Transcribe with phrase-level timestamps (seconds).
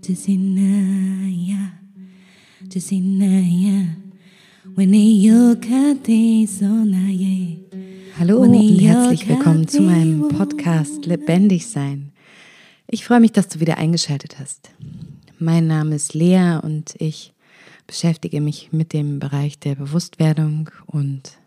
[0.00, 1.72] Tisinaya
[2.70, 3.86] Tisinaya
[8.18, 12.12] Hallo und herzlich willkommen zu meinem Podcast Lebendig Sein.
[12.86, 14.70] Ich freue mich, dass du wieder eingeschaltet hast.
[15.38, 17.33] Mein Name ist Lea und ich
[17.86, 21.38] beschäftige mich mit dem Bereich der Bewusstwerdung und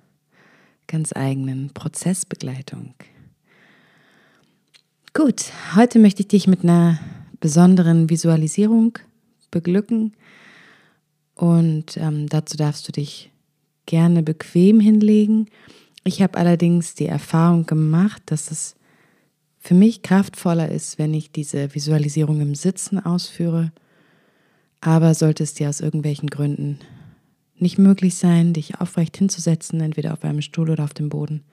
[0.88, 2.94] ganz eigenen Prozessbegleitung.
[5.14, 5.46] Gut,
[5.76, 7.00] heute möchte ich dich mit einer
[7.40, 9.00] besonderen Visualisierung
[9.52, 10.14] beglücken
[11.36, 13.32] und ähm, dazu darfst du dich
[13.86, 15.50] gerne bequem hinlegen.
[16.04, 18.76] Ich habe allerdings die Erfahrung gemacht, dass es
[19.60, 23.72] für mich kraftvoller ist, wenn ich diese Visualisierung im Sitzen ausführe.
[24.82, 26.80] Aber sollte es dir aus irgendwelchen Gründen
[27.56, 31.44] nicht möglich sein, dich aufrecht hinzusetzen, entweder auf einem Stuhl oder auf dem Boden,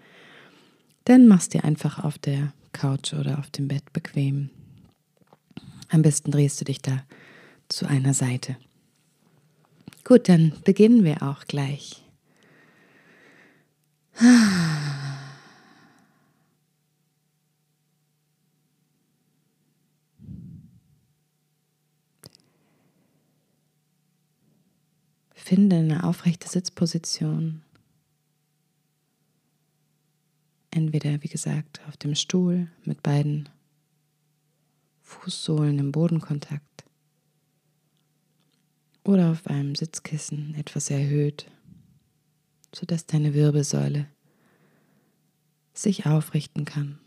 [1.05, 4.51] dann machst dir einfach auf der Couch oder auf dem Bett bequem.
[5.89, 7.03] Am besten drehst du dich da
[7.69, 8.57] zu einer Seite.
[10.03, 12.03] Gut, dann beginnen wir auch gleich.
[25.45, 27.61] Finde eine aufrechte Sitzposition.
[30.70, 33.51] Entweder, wie gesagt, auf dem Stuhl mit beiden
[35.03, 36.86] Fußsohlen im Bodenkontakt
[39.05, 41.45] oder auf einem Sitzkissen etwas erhöht,
[42.75, 44.08] sodass deine Wirbelsäule
[45.75, 47.01] sich aufrichten kann.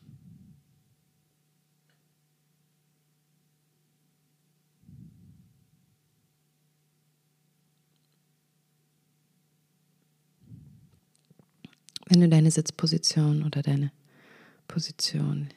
[12.10, 13.92] Wenn du deine Sitzposition oder deine
[14.70, 15.50] Position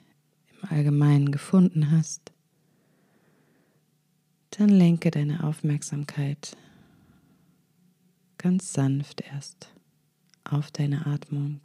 [0.52, 2.32] im Allgemeinen gefunden hast,
[4.50, 6.56] dann lenke deine Aufmerksamkeit
[8.36, 9.72] ganz sanft erst
[10.42, 11.60] auf deine Atmung.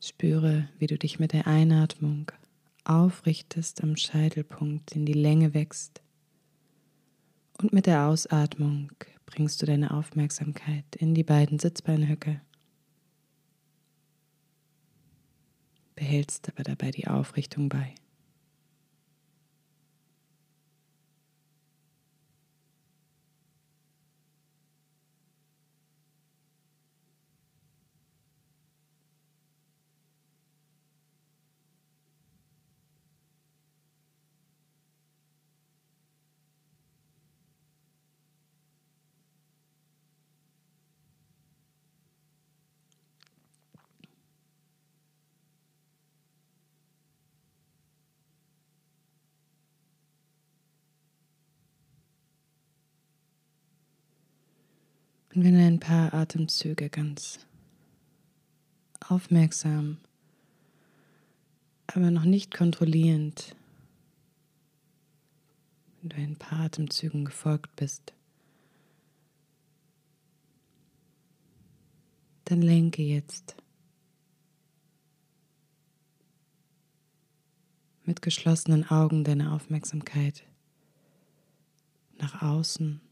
[0.00, 2.30] Spüre, wie du dich mit der Einatmung
[2.84, 6.02] aufrichtest am Scheitelpunkt in die Länge wächst
[7.58, 8.92] und mit der Ausatmung
[9.26, 12.40] bringst du deine Aufmerksamkeit in die beiden Sitzbeinhöcke.
[15.94, 17.94] Behältst aber dabei die Aufrichtung bei.
[55.36, 57.40] Und wenn du ein paar Atemzüge ganz
[59.06, 59.98] aufmerksam,
[61.88, 63.54] aber noch nicht kontrollierend,
[66.00, 68.14] wenn du ein paar Atemzügen gefolgt bist,
[72.46, 73.56] dann lenke jetzt
[78.04, 80.44] mit geschlossenen Augen deine Aufmerksamkeit
[82.16, 83.02] nach außen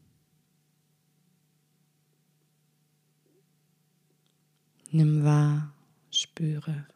[4.97, 5.73] Nimm wahr,
[6.09, 6.87] spüre,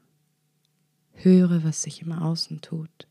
[1.15, 3.09] höre, was sich im Außen tut,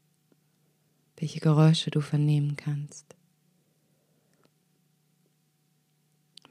[1.19, 3.15] welche Geräusche du vernehmen kannst,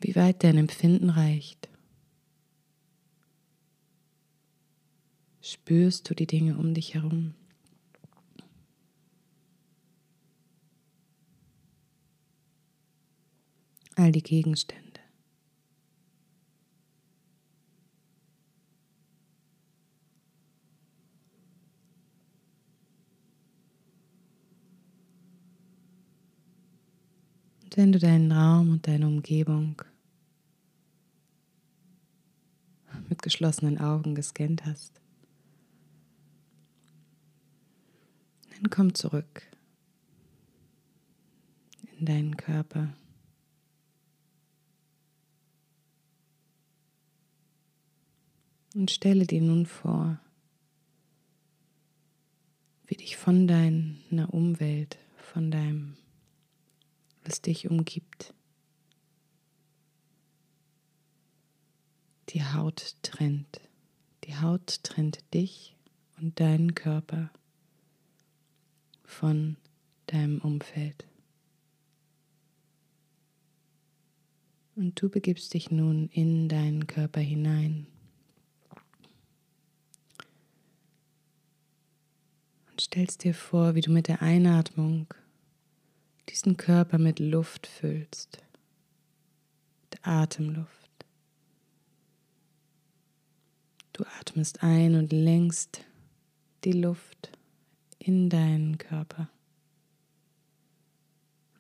[0.02, 1.68] wie weit dein Empfinden reicht.
[5.42, 7.34] Spürst du die Dinge um dich herum?
[13.96, 14.87] All die Gegenstände.
[27.78, 29.84] Wenn du deinen Raum und deine Umgebung
[33.08, 35.00] mit geschlossenen Augen gescannt hast,
[38.50, 39.44] dann komm zurück
[42.00, 42.94] in deinen Körper.
[48.74, 50.20] Und stelle dir nun vor,
[52.88, 55.96] wie dich von deiner Umwelt, von deinem
[57.28, 58.34] was dich umgibt.
[62.30, 63.62] die Haut trennt.
[64.26, 65.76] Die Haut trennt dich
[66.20, 67.32] und deinen Körper
[69.04, 69.58] von
[70.08, 71.06] deinem Umfeld.
[74.76, 77.88] Und du begibst dich nun in deinen Körper hinein.
[82.70, 85.08] Und stellst dir vor, wie du mit der Einatmung
[86.38, 88.44] diesen Körper mit Luft füllst,
[89.82, 90.70] mit Atemluft.
[93.92, 95.84] Du atmest ein und lenkst
[96.64, 97.32] die Luft
[97.98, 99.30] in deinen Körper.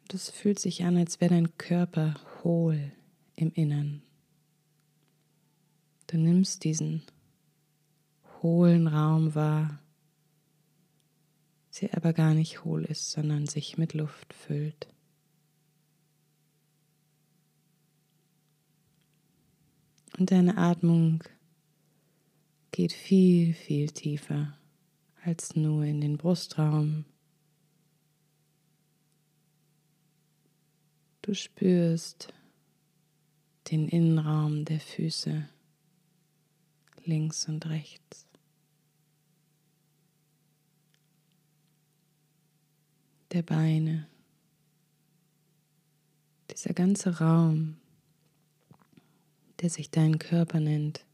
[0.03, 2.13] Und es fühlt sich an, als wäre dein Körper
[2.43, 2.91] hohl
[3.35, 4.03] im Innern.
[6.05, 7.01] Du nimmst diesen
[8.43, 9.79] hohlen Raum wahr,
[11.79, 14.87] der aber gar nicht hohl ist, sondern sich mit Luft füllt.
[20.17, 21.23] Und deine Atmung
[22.71, 24.57] geht viel, viel tiefer
[25.23, 27.05] als nur in den Brustraum.
[31.21, 32.33] Du spürst
[33.69, 35.49] den Innenraum der Füße
[37.03, 38.27] links und rechts.
[43.37, 44.07] Der Beine.
[46.49, 47.77] Dieser ganze Raum,
[49.61, 51.05] der sich dein Körper nennt,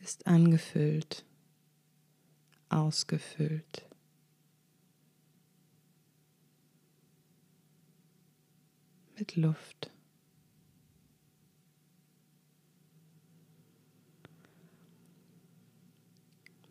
[0.00, 1.24] ist angefüllt,
[2.70, 3.88] ausgefüllt.
[9.16, 9.92] mit Luft.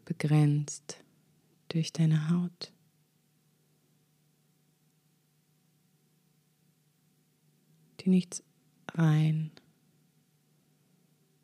[0.03, 0.97] Begrenzt
[1.69, 2.73] durch deine Haut.
[8.03, 8.43] Die nichts
[8.95, 9.51] rein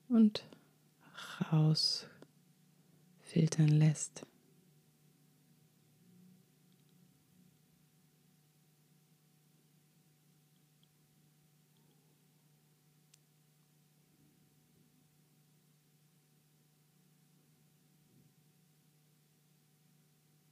[0.07, 0.44] und
[1.51, 2.07] raus
[3.21, 4.25] filtern lässt.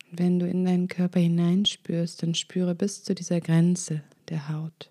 [0.09, 4.89] Wenn du in deinen Körper hineinspürst, dann spüre bis zu dieser Grenze der Haut.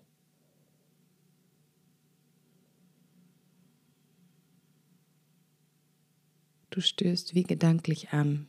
[6.77, 8.45] Du stößt wie gedanklich an.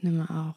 [0.00, 0.56] Nimm auch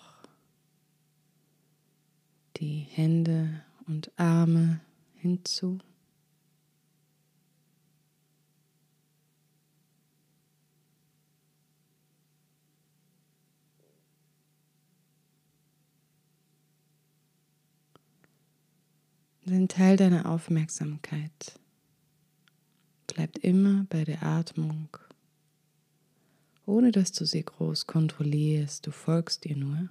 [2.55, 4.79] die Hände und Arme
[5.15, 5.79] hinzu.
[19.51, 21.59] Ein Teil deiner Aufmerksamkeit
[23.07, 24.89] bleibt immer bei der Atmung,
[26.67, 29.89] ohne dass du sie groß kontrollierst, du folgst ihr nur.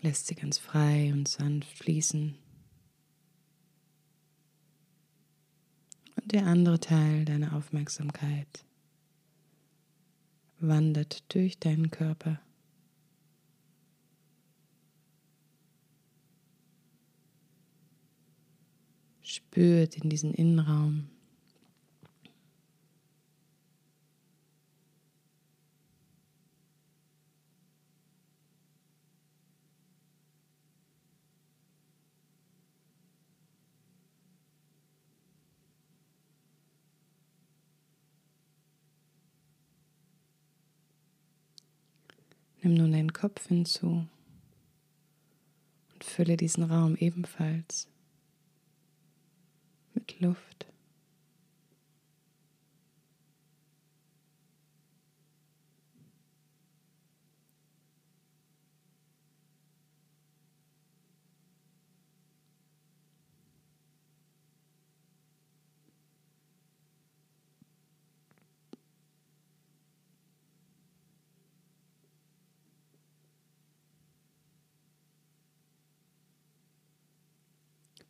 [0.00, 2.34] Lässt sie ganz frei und sanft fließen.
[6.16, 8.64] Und der andere Teil deiner Aufmerksamkeit
[10.58, 12.40] wandert durch deinen Körper.
[19.38, 21.08] Spürt in diesen Innenraum.
[42.60, 44.04] Nimm nun deinen Kopf hinzu
[45.94, 47.88] und fülle diesen Raum ebenfalls
[50.20, 50.67] Luft.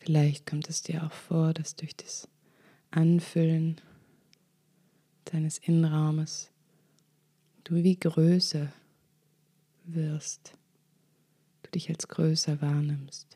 [0.09, 2.29] Vielleicht kommt es dir auch vor, dass durch das
[2.91, 3.79] Anfüllen
[5.27, 6.51] deines Innenraumes
[7.65, 8.73] du wie größer
[9.85, 10.55] wirst,
[11.63, 13.28] du dich als größer wahrnimmst.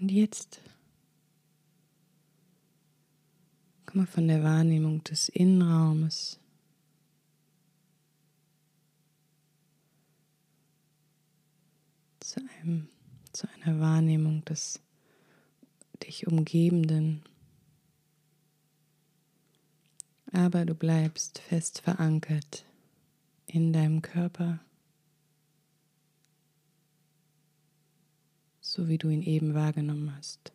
[0.00, 0.60] Und jetzt?
[3.86, 6.38] Komm mal von der Wahrnehmung des Innenraumes.
[12.20, 12.88] Zu, einem,
[13.32, 14.80] zu einer Wahrnehmung des
[16.04, 17.22] dich umgebenden.
[20.32, 22.64] Aber du bleibst fest verankert
[23.46, 24.60] in deinem Körper,
[28.78, 30.52] so wie du ihn eben wahrgenommen hast.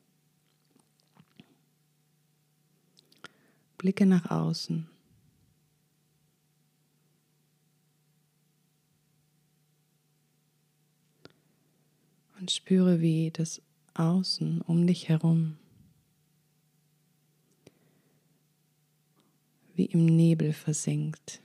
[3.77, 4.87] Blicke nach außen.
[12.39, 13.61] Und spüre, wie das
[13.93, 15.57] Außen um dich herum
[19.75, 21.41] wie im Nebel versinkt.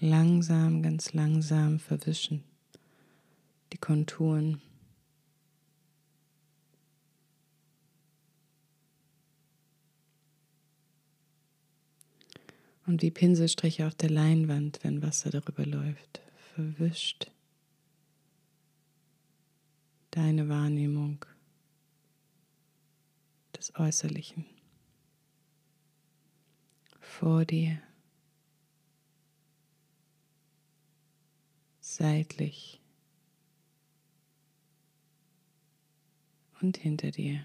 [0.00, 2.44] Langsam, ganz langsam verwischen
[3.72, 4.62] die Konturen.
[12.86, 16.22] Und wie Pinselstriche auf der Leinwand, wenn Wasser darüber läuft,
[16.54, 17.30] verwischt
[20.12, 21.24] deine Wahrnehmung
[23.56, 24.46] des Äußerlichen
[26.98, 27.82] vor dir,
[31.98, 32.80] seitlich
[36.60, 37.44] und hinter dir.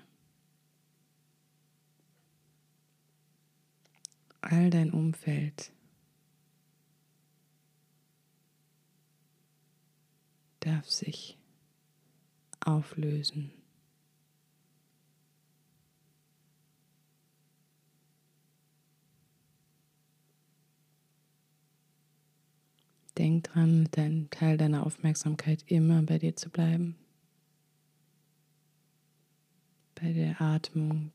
[4.42, 5.72] All dein Umfeld
[10.60, 11.40] darf sich
[12.60, 13.63] auflösen.
[23.18, 26.96] Denk dran, einem Teil deiner Aufmerksamkeit immer bei dir zu bleiben.
[29.96, 31.12] Bei der Atmung.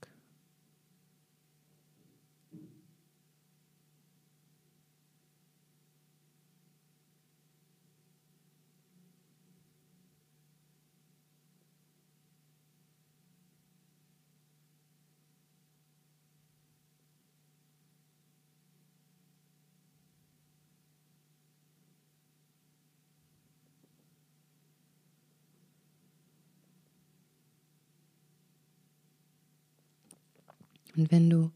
[30.99, 31.53] Und wenn du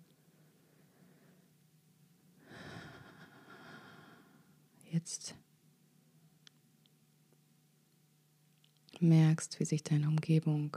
[4.92, 5.34] jetzt
[9.00, 10.76] merkst, wie sich deine Umgebung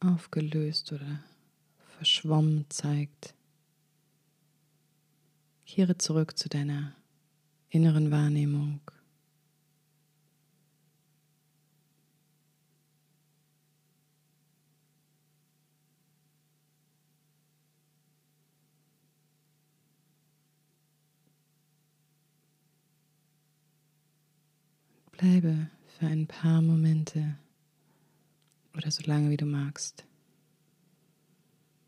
[0.00, 1.24] aufgelöst oder
[1.96, 3.34] verschwommen zeigt,
[5.64, 6.94] kehre zurück zu deiner
[7.70, 8.82] inneren Wahrnehmung.
[25.18, 27.36] Bleibe für ein paar Momente
[28.76, 30.06] oder so lange wie du magst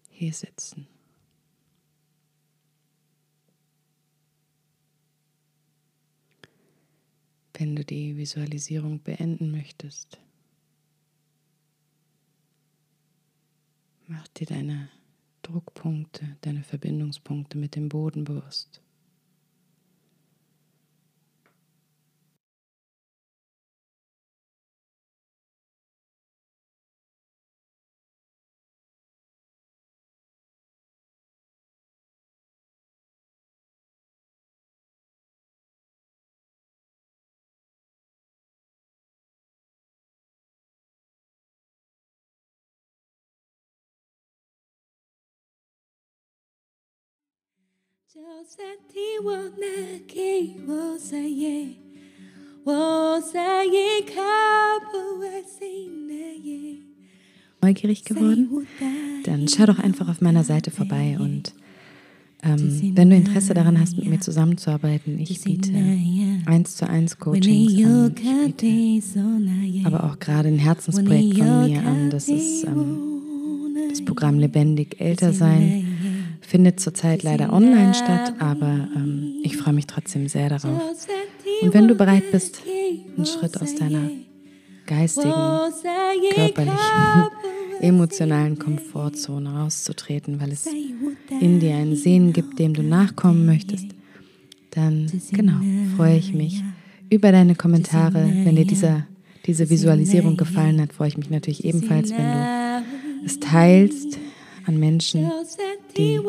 [0.08, 0.88] hier sitzen.
[7.54, 10.18] Wenn du die Visualisierung beenden möchtest,
[14.08, 14.88] mach dir deine
[15.42, 18.82] Druckpunkte, deine Verbindungspunkte mit dem Boden bewusst.
[57.62, 58.66] Neugierig geworden?
[59.24, 61.54] Dann schau doch einfach auf meiner Seite vorbei und
[62.42, 65.70] ähm, wenn du Interesse daran hast, mit mir zusammenzuarbeiten, ich biete
[66.46, 67.44] eins zu eins Coachings
[67.84, 68.14] an.
[68.14, 68.66] Biete
[69.86, 72.10] aber auch gerade ein Herzensprojekt von mir an.
[72.10, 72.98] Das ist ähm,
[73.88, 75.79] das Programm Lebendig Älter sein
[76.50, 80.82] findet zurzeit leider online statt, aber ähm, ich freue mich trotzdem sehr darauf.
[81.62, 82.60] Und wenn du bereit bist,
[83.16, 84.10] einen Schritt aus deiner
[84.84, 85.32] geistigen,
[86.34, 87.28] körperlichen,
[87.80, 90.66] emotionalen Komfortzone rauszutreten, weil es
[91.40, 93.86] in dir ein Sehen gibt, dem du nachkommen möchtest,
[94.72, 95.60] dann genau
[95.96, 96.64] freue ich mich
[97.10, 98.28] über deine Kommentare.
[98.44, 99.06] Wenn dir dieser,
[99.46, 102.84] diese Visualisierung gefallen hat, freue ich mich natürlich ebenfalls, wenn du
[103.24, 104.18] es teilst
[104.66, 105.30] an Menschen,
[105.96, 106.20] die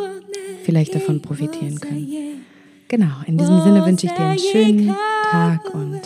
[0.63, 2.45] vielleicht davon profitieren können.
[2.87, 4.95] Genau, in diesem Sinne wünsche ich dir einen schönen
[5.31, 6.01] Tag und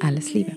[0.00, 0.52] alles Liebe.